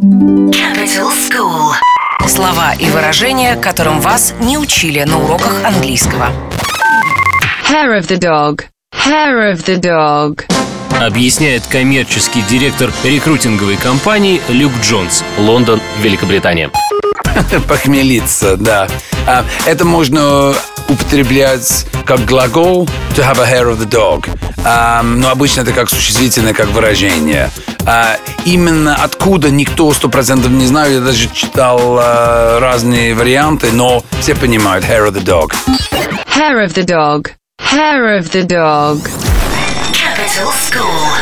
[0.00, 1.74] Capital School.
[2.26, 6.30] Слова и выражения, которым вас не учили на уроках английского.
[7.68, 8.64] Hair of the dog.
[8.94, 10.44] Hair of the dog.
[10.98, 16.70] Объясняет коммерческий директор рекрутинговой компании Люк Джонс, Лондон, Великобритания.
[17.68, 18.88] Похмелиться, да.
[19.26, 20.54] А, это можно
[20.88, 24.26] употреблять как глагол to have a hair of the dog.
[24.64, 27.50] А, но обычно это как существительное, как выражение.
[27.86, 30.94] А, именно откуда никто сто процентов не знает.
[30.94, 35.52] Я даже читал а, разные варианты, но все понимают hair of the dog.
[36.36, 37.32] Hair of the dog.
[37.58, 39.08] Hair of the dog.
[39.92, 41.19] Capital School.